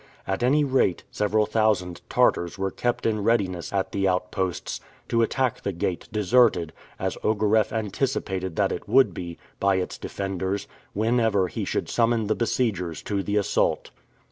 At 0.25 0.41
any 0.41 0.63
rate, 0.63 1.03
several 1.11 1.45
thousand 1.45 2.01
Tartars 2.09 2.57
were 2.57 2.71
kept 2.71 3.05
in 3.05 3.23
readiness 3.23 3.71
at 3.71 3.91
the 3.91 4.07
outposts, 4.07 4.81
to 5.09 5.21
attack 5.21 5.61
the 5.61 5.71
gate, 5.71 6.09
deserted, 6.11 6.73
as 6.97 7.19
Ogareff 7.23 7.71
anticipated 7.71 8.55
that 8.55 8.71
it 8.71 8.89
would 8.89 9.13
be, 9.13 9.37
by 9.59 9.75
its 9.75 9.99
defenders, 9.99 10.67
whenever 10.93 11.49
he 11.49 11.65
should 11.65 11.87
summon 11.87 12.25
the 12.25 12.33
besiegers 12.35 13.03
to 13.03 13.21
the 13.21 13.37
assault. 13.37 13.91